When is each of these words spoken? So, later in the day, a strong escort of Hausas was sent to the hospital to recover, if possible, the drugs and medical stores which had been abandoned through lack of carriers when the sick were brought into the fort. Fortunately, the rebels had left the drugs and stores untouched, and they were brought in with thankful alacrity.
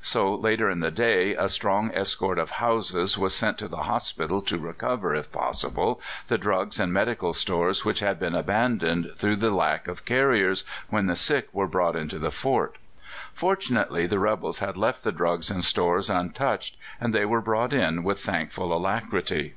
So, 0.00 0.32
later 0.32 0.70
in 0.70 0.78
the 0.78 0.92
day, 0.92 1.34
a 1.34 1.48
strong 1.48 1.90
escort 1.92 2.38
of 2.38 2.52
Hausas 2.52 3.18
was 3.18 3.34
sent 3.34 3.58
to 3.58 3.66
the 3.66 3.78
hospital 3.78 4.40
to 4.42 4.56
recover, 4.56 5.12
if 5.12 5.32
possible, 5.32 6.00
the 6.28 6.38
drugs 6.38 6.78
and 6.78 6.92
medical 6.92 7.32
stores 7.32 7.84
which 7.84 7.98
had 7.98 8.20
been 8.20 8.36
abandoned 8.36 9.10
through 9.16 9.34
lack 9.34 9.88
of 9.88 10.04
carriers 10.04 10.62
when 10.88 11.06
the 11.06 11.16
sick 11.16 11.48
were 11.52 11.66
brought 11.66 11.96
into 11.96 12.20
the 12.20 12.30
fort. 12.30 12.78
Fortunately, 13.32 14.06
the 14.06 14.20
rebels 14.20 14.60
had 14.60 14.76
left 14.76 15.02
the 15.02 15.10
drugs 15.10 15.50
and 15.50 15.64
stores 15.64 16.08
untouched, 16.08 16.76
and 17.00 17.12
they 17.12 17.24
were 17.24 17.40
brought 17.40 17.72
in 17.72 18.04
with 18.04 18.20
thankful 18.20 18.72
alacrity. 18.72 19.54